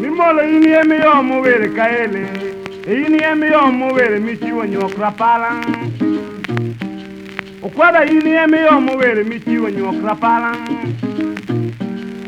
[0.00, 2.26] nimolo in emiyomo wer kaele
[2.86, 5.50] in emiyomo wer michiwo nywok rapala
[7.62, 10.56] okwada in emiyomo wer michiwo nywok rapala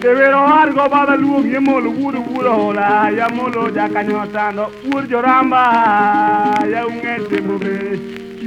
[0.03, 3.11] Ewero wargo baba luog ye molo wuodo wuodo hola.
[3.11, 5.63] Ya molo jakanyo tando wuor joramba.
[6.73, 8.01] Ya ung'ete bobe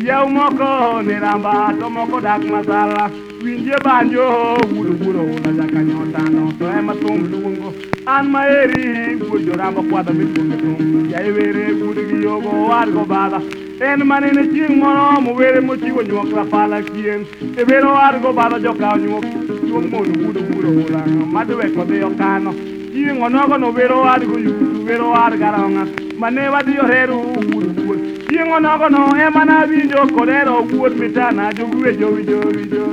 [0.04, 3.10] ya moko ne ramba to moko dak masala.
[3.44, 7.74] Winje banjo wuodo wuodo hola jakanyo tando to ema thum luongo.
[8.06, 13.40] anma eri bujorama kwada mi kundu ya ewere gudigi yogo wargo bada
[13.80, 17.26] en manene chieng mono mo were mo chiwo nyuok la pala kien
[17.58, 19.26] ebero wargo bada joka nyuok
[19.68, 22.54] chuong mono gudu gudu ulanga madwe ko de yokano
[22.92, 25.88] chieng onogo no wero wargo yudu wero warga ranga
[26.20, 27.18] mane wadi yoreru
[27.52, 31.54] gudu gudu chieng onogo no emana winjo korero gudu mitana.
[31.54, 32.84] Jogu wejo wijo wijo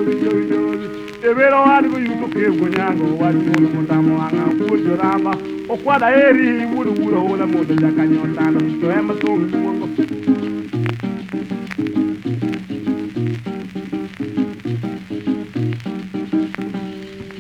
[1.29, 5.33] ebere wani ko yuto ke gonyango wani mo mutamo anga kujo rama
[5.69, 9.87] okwada eri wuru wuro ola mo de jakanyo tano to ema so ngongo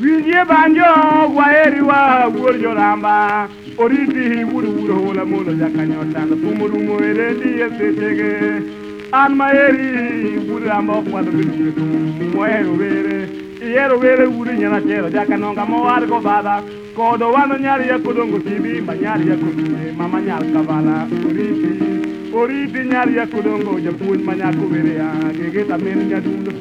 [0.00, 0.90] Winye banjo
[1.36, 7.00] wa eri wa kujo rama oridi wuru wuro ola mo de jakanyo tano tumuru mo
[7.00, 8.62] ere die setege
[9.12, 11.72] an ma eri wuru rama okwada bilu
[12.34, 16.62] mo ero bere ihero were wudo nyanachero jakanonga mowargo badha
[16.96, 21.72] kodo wano nyari yakodongo tibi manyari yakodure mama nyal kavala oriti
[22.34, 26.52] oriti nyari yakodongo japuonj manyako were ya gegeta min nyadundo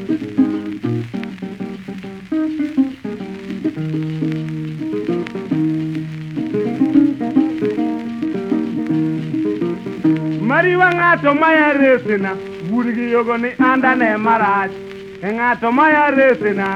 [10.48, 12.32] mariwa ng'ato maya resena
[12.72, 14.72] wudgi yogo ni andane marach.
[14.72, 14.89] e
[15.20, 16.70] ng'ato maya resina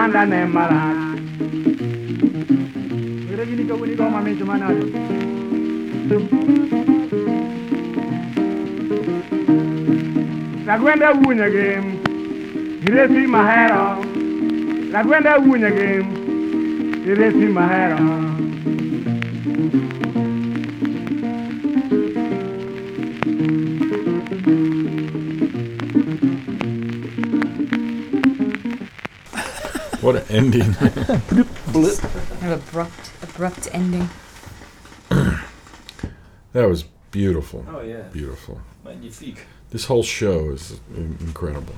[0.00, 1.20] and ane marach
[3.32, 4.84] ere gini kawuonigo mamit manado
[10.66, 11.68] ragwenda wuonyegi
[12.86, 13.84] iresi mahero
[14.92, 15.90] ragwenda wuonyegi
[17.10, 17.98] iresi mahero
[30.10, 30.74] What an ending.
[32.40, 34.08] An abrupt, abrupt ending.
[35.08, 36.82] that was
[37.12, 37.64] beautiful.
[37.70, 38.60] Oh yeah, Beautiful.
[38.84, 39.46] magnifique.
[39.70, 41.76] This whole show is incredible.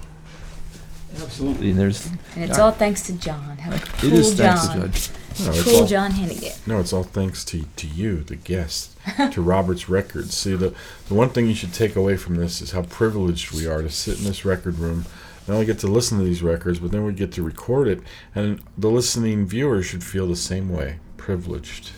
[1.20, 1.72] Absolutely.
[1.72, 3.58] And there's And it's all thanks to John.
[3.58, 4.56] Have a cool it is John.
[4.56, 5.46] thanks to Judge.
[5.46, 6.66] No, Cool all, John Heneghan.
[6.66, 8.96] no, it's all thanks to, to you, the guest,
[9.32, 10.34] to Robert's Records.
[10.34, 10.74] See, the,
[11.08, 13.90] the one thing you should take away from this is how privileged we are to
[13.90, 15.04] sit in this record room
[15.46, 18.00] not only get to listen to these records, but then we get to record it,
[18.34, 21.90] and the listening viewer should feel the same way, privileged.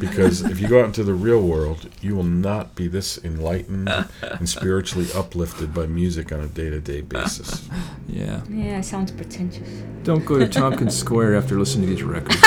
[0.00, 3.88] Because if you go out into the real world, you will not be this enlightened
[4.22, 7.68] and spiritually uplifted by music on a day-to-day basis.
[8.08, 8.42] Yeah.
[8.50, 9.68] Yeah, it sounds pretentious.
[10.02, 12.42] Don't go to Tompkins Square after listening to these records.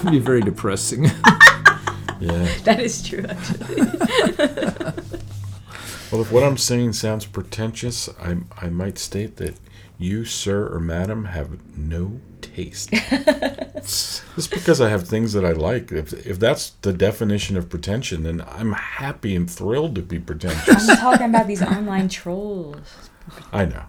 [0.00, 1.04] It'd be very depressing.
[2.20, 2.48] Yeah.
[2.64, 3.86] That is true, actually.
[6.10, 9.54] Well, if what I'm saying sounds pretentious, I, I might state that
[9.96, 12.90] you, sir or madam, have no taste.
[13.80, 18.24] Just because I have things that I like, if, if that's the definition of pretension,
[18.24, 20.88] then I'm happy and thrilled to be pretentious.
[20.88, 23.10] I'm talking about these online trolls.
[23.52, 23.84] I know.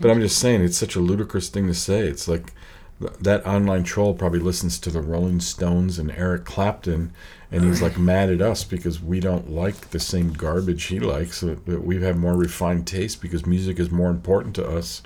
[0.00, 2.00] But I'm just saying, it's such a ludicrous thing to say.
[2.06, 2.52] It's like
[3.00, 7.12] that online troll probably listens to the Rolling Stones and Eric Clapton,
[7.50, 11.40] and he's like mad at us because we don't like the same garbage he likes,
[11.40, 15.02] that we have more refined taste because music is more important to us.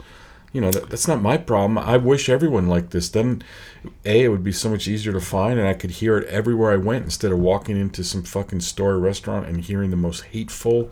[0.53, 1.77] You know, that, that's not my problem.
[1.77, 3.11] I wish everyone liked this.
[3.11, 3.43] Then,
[4.07, 6.73] A, it would be so much easier to find, and I could hear it everywhere
[6.73, 10.25] I went instead of walking into some fucking store or restaurant and hearing the most
[10.25, 10.91] hateful,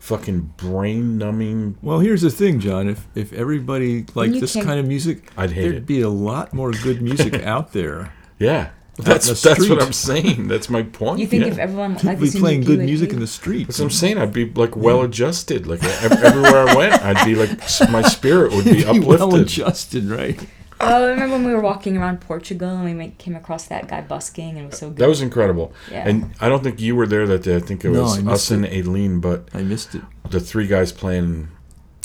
[0.00, 1.76] fucking brain numbing.
[1.82, 2.88] Well, here's the thing, John.
[2.88, 5.86] If if everybody liked this can't- kind of music, I'd hate there'd it.
[5.86, 8.12] be a lot more good music out there.
[8.40, 8.70] Yeah.
[8.98, 9.80] Out That's, that's what.
[9.82, 10.48] I'm saying.
[10.48, 11.20] That's my point.
[11.20, 11.52] You think yeah.
[11.52, 13.28] if everyone liked People this be playing good music hate in the it?
[13.28, 13.66] street.
[13.68, 14.18] That's what I'm saying.
[14.18, 15.66] I'd be like well adjusted.
[15.66, 17.50] Like everywhere I went, I'd be like
[17.90, 19.40] my spirit would be Be well uplifted.
[19.46, 20.38] adjusted, right?
[20.82, 24.00] Oh, I remember when we were walking around Portugal and we came across that guy
[24.00, 24.96] busking and it was so good.
[24.98, 25.72] That was incredible.
[25.90, 26.08] Yeah.
[26.08, 27.56] And I don't think you were there that day.
[27.56, 28.72] I think it No, was I missed us and it.
[28.72, 30.02] Aileen, but I missed it.
[30.30, 31.48] the three guys playing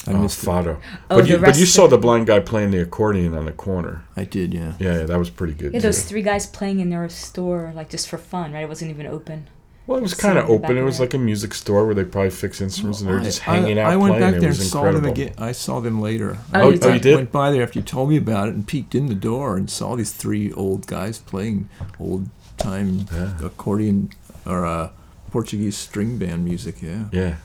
[0.07, 0.45] I uh, missed it.
[0.45, 0.79] Fado.
[1.09, 4.03] Oh, but you, but you saw the blind guy playing the accordion on the corner.
[4.15, 4.73] I did, yeah.
[4.77, 5.73] Yeah, yeah that was pretty good.
[5.73, 8.63] yeah, those three guys playing in their store, like just for fun, right?
[8.63, 9.47] It wasn't even open.
[9.87, 10.77] Well, it was kind of seen it back open.
[10.79, 13.39] It was like a music store where they probably fix instruments and they were just
[13.39, 14.31] hanging I, out I went playing.
[14.33, 15.01] back there and saw incredible.
[15.01, 15.33] them again.
[15.37, 16.37] I saw them later.
[16.53, 16.89] Oh, I you went- did?
[16.91, 17.15] I you did?
[17.15, 19.69] went by there after you told me about it and peeked in the door and
[19.69, 21.69] saw these three old guys playing
[21.99, 23.33] old time Yeah.
[23.45, 24.09] accordion
[24.45, 24.89] or uh,
[25.31, 26.81] Portuguese string band music.
[26.81, 27.35] Yeah, Yeah,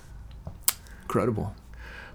[1.03, 1.55] incredible.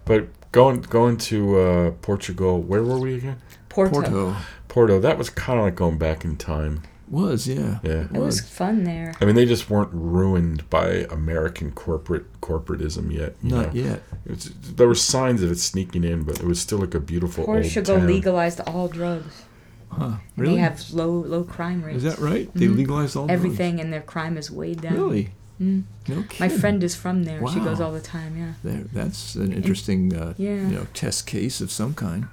[0.06, 3.38] but going going to uh, Portugal, where were we again?
[3.70, 3.92] Porto.
[3.92, 4.36] Porto
[4.70, 5.00] Porto.
[5.00, 6.84] That was kind of like going back in time.
[7.10, 7.80] Was yeah.
[7.84, 8.06] Yeah.
[8.14, 9.14] It was fun there.
[9.22, 13.36] I mean, they just weren't ruined by American corporate corporating yet.
[13.44, 13.82] You Not know?
[13.82, 14.04] yet.
[14.26, 14.46] It's,
[14.76, 17.92] there were signs of it sneaking in, but it was still like a beautiful Portugal
[17.94, 18.08] old town.
[18.08, 19.44] legalized all drugs.
[19.90, 20.06] Huh?
[20.06, 20.56] And Really?
[20.56, 21.98] They have low low crime rates.
[21.98, 22.50] Is that right?
[22.54, 22.76] They Mhm.
[22.78, 23.40] legalized all drugs?
[23.40, 24.94] Everything, and their crime is way down.
[24.96, 25.32] Really?
[25.62, 25.84] Mm.
[26.10, 27.40] No My friend is from there.
[27.48, 28.36] She goes all the time.
[28.36, 28.54] Yeah.
[28.62, 30.56] There, that's an interesting, uh, Yeah.
[30.68, 32.26] you know, test case of some kind.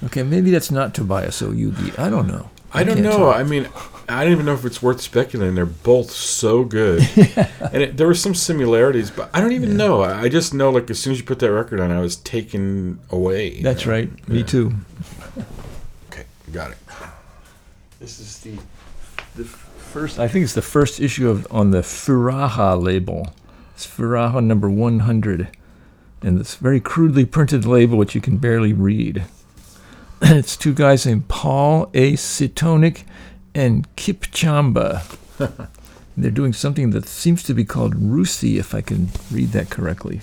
[0.05, 1.97] okay, maybe that's not Tobias Oyugi.
[1.99, 2.49] I don't know.
[2.71, 3.17] I don't know.
[3.17, 3.29] tell.
[3.31, 3.67] I mean,
[4.07, 5.55] I don't even know if it's worth speculating.
[5.55, 10.01] They're both so good, and it, there were some similarities, but I don't even know.
[10.01, 12.15] I, I just know, like, as soon as you put that record on, I was
[12.17, 13.55] taken away.
[13.55, 13.91] you That's know?
[13.91, 14.29] right.
[14.29, 14.73] Me too.
[16.11, 16.77] Okay, got it.
[17.99, 18.57] This is the
[19.35, 23.33] The first, I think it's the first issue of on the Furaha label.
[23.73, 25.47] It's Furaha number 100,
[26.21, 29.25] and this very crudely printed label, which you can barely read.
[30.21, 32.13] it's two guys named Paul A.
[32.13, 33.03] Sitonic
[33.55, 35.17] and Kip Chamba.
[36.17, 40.19] They're doing something that seems to be called Rusi, if I can read that correctly.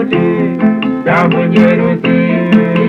[0.00, 0.24] kuti
[1.04, 2.16] changu cherusi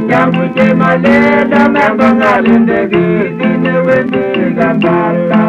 [0.10, 5.41] changu chemalenda membangalendekisine wendikambala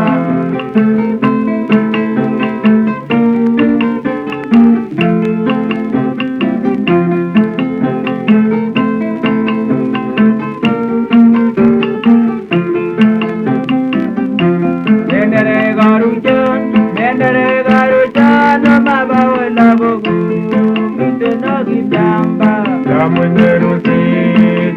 [23.03, 23.99] kamunyerusi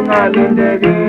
[0.01, 1.04] lo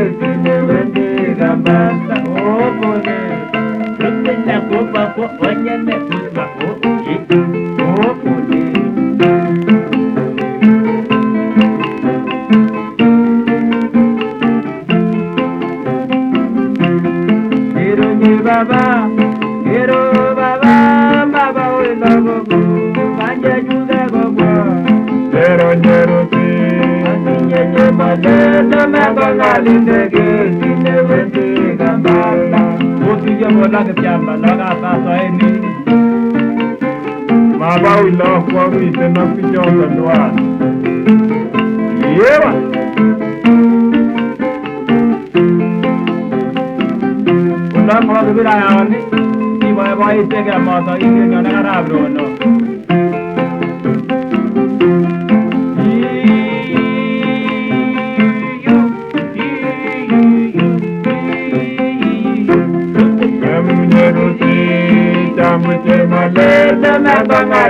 [66.14, 67.70] Agona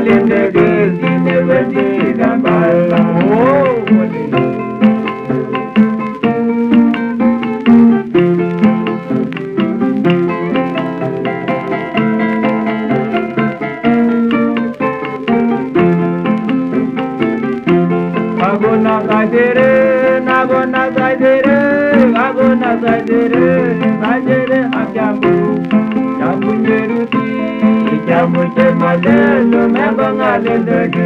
[28.25, 31.05] kyambu chemalelo, mengo ngalendege,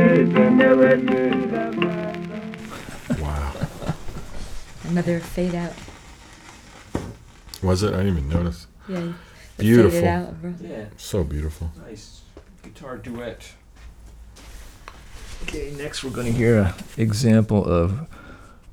[3.19, 3.53] Wow.
[4.89, 5.73] Another fade out.
[7.61, 7.93] Was it?
[7.93, 8.67] I didn't even notice.
[8.87, 9.13] Yeah.
[9.57, 9.91] the Beautiful.
[9.91, 10.53] Faded out, bro.
[10.61, 10.85] Yeah.
[10.95, 11.71] So beautiful.
[11.85, 12.21] Nice
[12.63, 13.51] guitar duet.
[15.43, 18.07] Okay, next we're going to hear an example of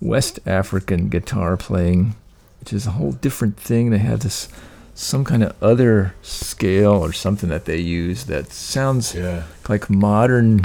[0.00, 2.14] West African guitar playing,
[2.60, 3.90] which is a whole different thing.
[3.90, 4.48] They have this
[4.96, 9.42] some kind of other scale or something that they use that sounds Yeah.
[9.68, 10.62] like modern,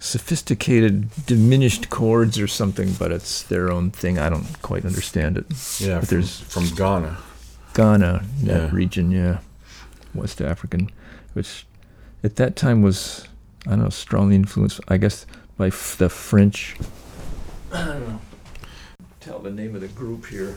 [0.00, 4.18] sophisticated, diminished chords or something, but it's their own thing.
[4.18, 5.46] I don't quite understand it.
[5.80, 6.00] Yeah.
[6.00, 7.16] but from, there's from Ghana.
[7.74, 8.70] Ghana, that Yeah.
[8.74, 9.38] region, yeah,
[10.14, 10.90] West African,
[11.34, 11.66] which
[12.24, 13.28] at that time was,
[13.66, 15.24] I don't know, strongly influenced, I guess,
[15.56, 16.76] by f- the French.
[17.72, 18.20] I don't know.
[19.20, 20.56] Tell the name of the group here.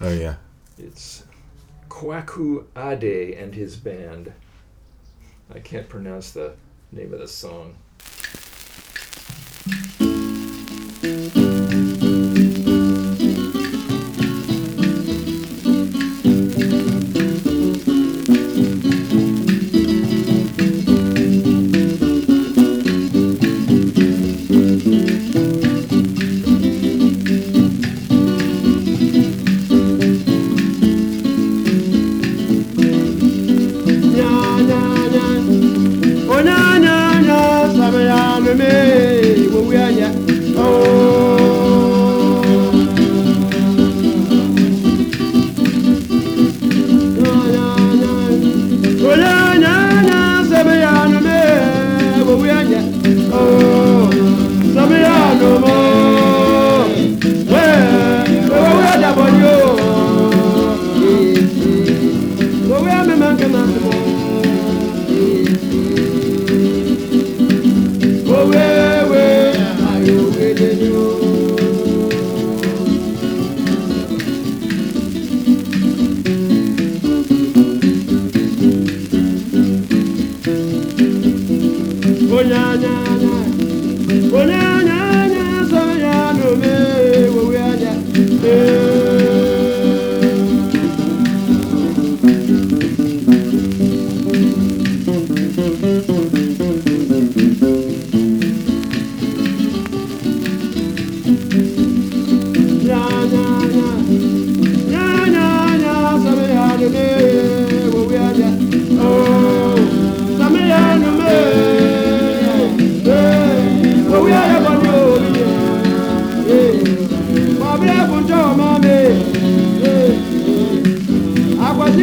[0.00, 0.36] Oh yeah.
[0.78, 1.24] It's
[1.88, 4.32] Kwaku Ade and his band.
[5.52, 6.54] I can't pronounce the
[6.92, 7.76] name of the song.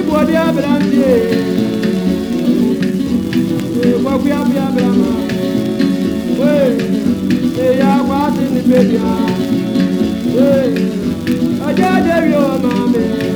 [0.08, 1.12] bɔdeɛ abrandeɛ
[4.04, 5.10] kwakoa bea brama
[7.66, 9.10] ɛyɛ akwaase ne bɛdia
[11.68, 13.35] agya de wie wɔ maame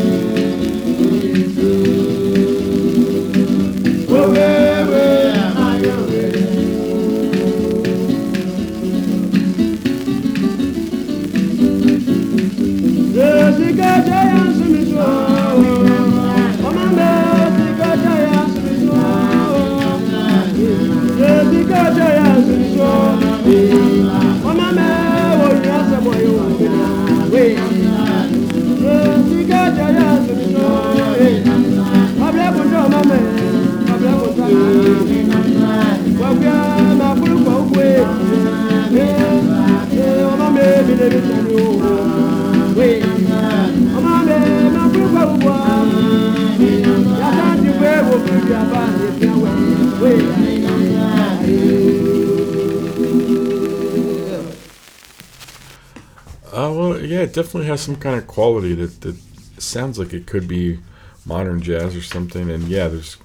[56.52, 59.16] Uh, well, yeah, it definitely has some kind of quality that, that
[59.58, 60.80] sounds like it could be
[61.26, 62.52] modern jazz or something.
[62.52, 63.18] And yeah, there's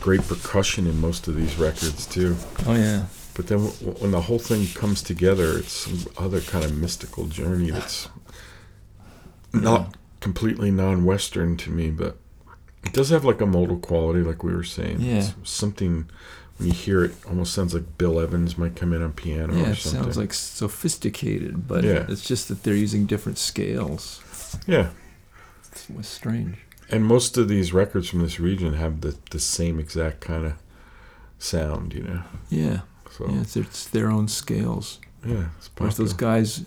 [0.00, 2.36] great percussion in most of these records, too.
[2.66, 3.04] Oh, yeah.
[3.38, 7.24] But then w- when the whole thing comes together, it's some other kind of mystical
[7.26, 8.08] journey that's
[9.52, 12.18] not completely non-Western to me, but
[12.84, 15.00] it does have like a modal quality, like we were saying.
[15.00, 15.18] Yeah.
[15.18, 16.10] It's something
[16.56, 19.70] when you hear it, almost sounds like Bill Evans might come in on piano Yeah,
[19.70, 22.06] it sounds like sophisticated, but Yeah.
[22.08, 24.20] it's just that they're using different scales.
[24.66, 24.90] yeah.
[25.72, 26.56] It was strange.
[26.90, 30.54] And most of these records from this region have the, the same exact kind of
[31.38, 32.22] sound, you know.
[32.50, 32.80] Yeah.
[33.16, 34.98] So Yeah, it's, it's their own scales.
[35.26, 36.64] yeah, it's Whereas those guys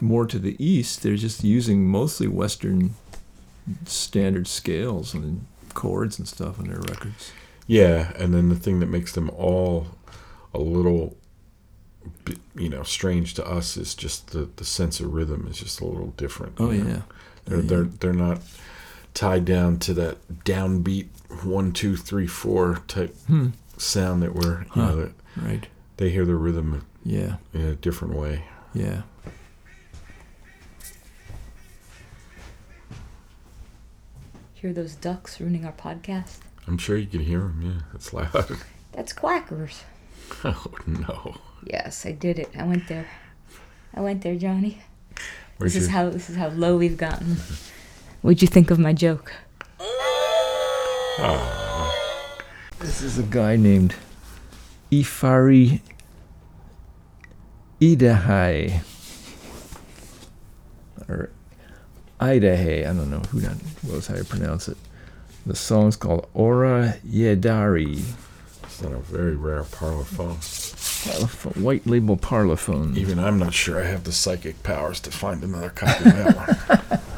[0.00, 2.94] more to the east, they're just using mostly Western
[3.86, 7.32] standard scales and chords and stuff on their records.
[7.66, 9.86] Yeah, and then the thing that makes them all
[10.52, 11.16] a little,
[12.56, 15.84] you know, strange to us is just the, the sense of rhythm is just a
[15.86, 16.54] little different.
[16.58, 16.72] Oh know.
[16.72, 17.02] yeah.
[17.44, 17.66] They're, Yeah.
[17.66, 18.40] they're they're not
[19.14, 21.06] tied down to that downbeat
[21.44, 23.48] one two three four type Hmm.
[23.76, 24.80] sound that we're you Huh.
[24.88, 25.66] know that Right.
[25.96, 27.36] they hear the rhythm Yeah.
[27.54, 28.44] in a different way.
[28.74, 29.02] Yeah.
[34.54, 36.38] Hear those ducks ruining our podcast?
[36.66, 37.60] I'm sure you can hear them.
[37.62, 38.56] Yeah, it's loud.
[38.92, 39.82] That's quackers.
[40.44, 41.36] oh no.
[41.64, 42.50] Yes, I did it.
[42.56, 43.06] I went there.
[43.94, 44.82] I went there, Johnny.
[45.58, 47.36] Where's this is your- how this is how low we've gotten.
[48.22, 49.32] What'd you think of my joke?
[52.78, 53.94] This is a guy named
[54.92, 55.80] Ifari
[57.80, 58.82] Idahai.
[61.08, 61.30] Or
[62.20, 62.82] Idahay.
[62.82, 63.56] I don't know who that
[63.90, 64.76] was how you pronounce it.
[65.46, 68.02] The song's called Ora Yedari.
[68.64, 70.36] It's not a very rare parlophone.
[70.36, 72.96] Parlophone- White label parlophone.
[72.96, 76.36] Even I'm not sure I have the psychic powers to find another copy of that
[76.36, 77.00] one.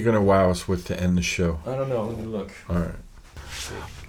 [0.00, 1.60] you What are gonna wow us with to end the show?
[1.66, 2.04] I don't know.
[2.04, 2.52] Let me look.
[2.68, 2.94] All right.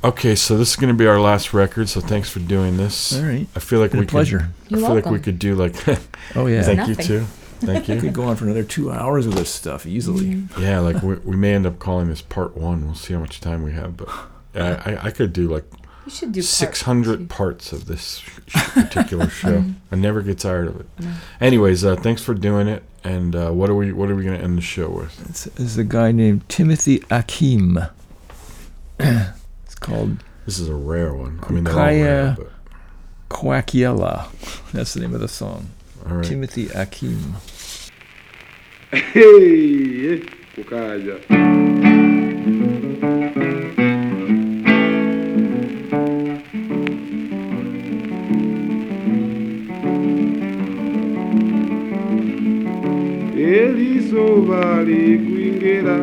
[0.03, 1.87] Okay, so this is going to be our last record.
[1.87, 3.15] So thanks for doing this.
[3.15, 3.47] All right.
[3.55, 4.39] I feel like Been a we pleasure.
[4.39, 5.75] Could, I You're feel like we could do like.
[6.35, 6.63] Oh yeah.
[6.63, 7.21] thank you too.
[7.59, 7.95] Thank you.
[7.95, 10.25] We could go on for another two hours with this stuff easily.
[10.25, 10.61] Mm-hmm.
[10.61, 12.85] yeah, like we, we may end up calling this part one.
[12.85, 14.09] We'll see how much time we have, but
[14.55, 15.65] I, I, I could do like
[16.11, 17.25] You should do part six hundred two.
[17.27, 19.59] parts of this particular show.
[19.59, 19.71] Mm-hmm.
[19.93, 20.85] I never get tired of it.
[21.39, 22.83] Anyways, uh, thanks for doing it.
[23.01, 25.29] And uh, what are we What are we going to end the show with?
[25.29, 27.79] It's, it's a guy named Timothy Akim.
[28.99, 31.39] it's called This is a rare one.
[31.43, 32.49] I mean, they're all rare, but
[33.29, 34.27] Quakiela.
[34.73, 35.69] That's the name of the song.
[36.05, 36.25] all right.
[36.25, 37.35] Timothy Akim.
[38.91, 41.60] Hey, eh,
[54.11, 55.95] izuba rikwingera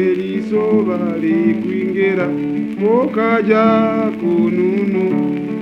[0.00, 2.26] eri izuba rikwingera
[2.80, 3.64] mukajya
[4.18, 5.04] kununu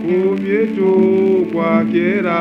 [0.05, 0.91] ku byetu
[1.53, 2.39] kwa kera.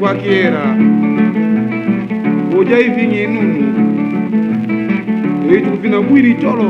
[0.00, 0.76] Kwa kera.
[2.58, 3.81] Ujya hivi nyinunu
[5.52, 6.68] ebintu bina mwiri cholo.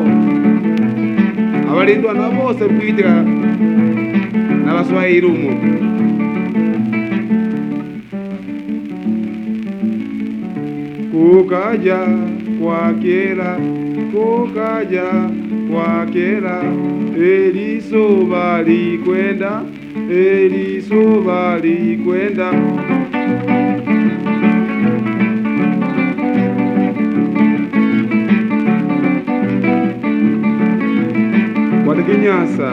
[1.71, 3.15] Abalindwana bose bwitega
[4.65, 5.53] n'abaswahili umu.
[11.13, 12.01] Kukaja
[12.61, 13.51] kwakera
[14.13, 15.09] kukaja
[15.71, 16.57] kwakera
[17.17, 19.63] elisoba likwenda
[20.11, 22.49] elisoba likwenda
[32.03, 32.69] urwanike inyasa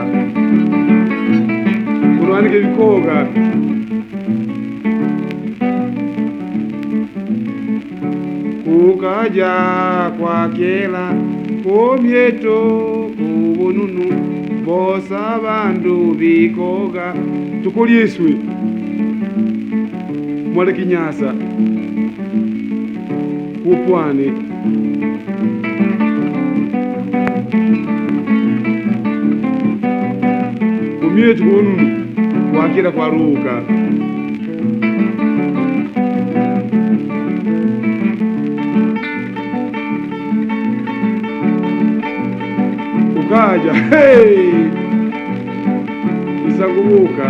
[2.20, 3.16] urwanike ibikoga
[8.64, 9.52] kukaja
[10.20, 11.14] kwakela
[11.62, 12.58] kumyeto
[13.18, 14.06] kubununu
[14.66, 17.14] bosa bandu bikoga
[17.62, 18.30] tukulyiswe
[20.54, 21.34] mwaleke inyasa
[23.62, 24.32] kupwane
[31.10, 31.86] kumyetu kununu
[32.52, 33.52] kwakela kwaruka
[43.20, 44.52] ukaja hey!
[46.48, 47.26] isangubuka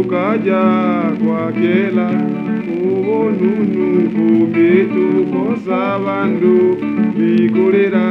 [0.00, 0.62] ukaja
[1.24, 2.25] kwakela
[3.26, 6.56] ubonunu kumyetu kosa bandu
[7.16, 8.04] bikolera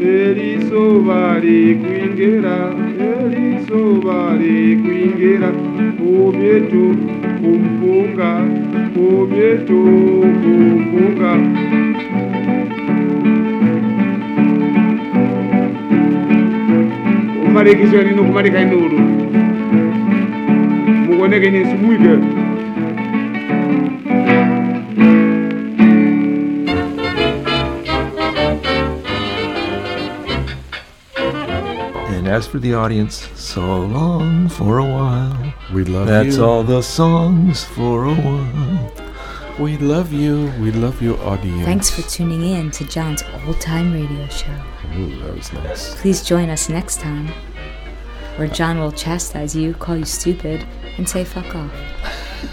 [0.00, 2.56] elisoba likwingera
[3.10, 5.50] elisoba likwingera
[5.98, 6.84] kumyetu
[7.40, 8.30] kumpunga
[8.94, 9.80] kumyetu
[10.42, 11.32] kumpunga.
[17.46, 18.98] Umalikiswa nino kumalika inulu
[21.08, 22.41] mukoneke nisumwike
[32.42, 35.54] And for the audience, so long for a while.
[35.72, 36.30] We love That's you.
[36.32, 38.92] That's all the songs for a while.
[39.60, 40.52] We love you.
[40.60, 41.64] We love your audience.
[41.64, 44.50] Thanks for tuning in to John's old time radio show.
[44.96, 45.94] Ooh, that was nice.
[46.00, 47.28] Please join us next time,
[48.36, 50.66] where John will chastise you, call you stupid,
[50.98, 51.72] and say fuck off.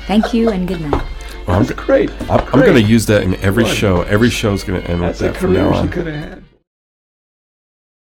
[0.05, 1.03] Thank you and good night.
[1.47, 2.11] Well, I'm, Great.
[2.29, 4.03] I'm, I'm going to use that in every show.
[4.03, 5.89] Every show's going to end That's with that from now career she on.
[5.89, 6.38] could have had.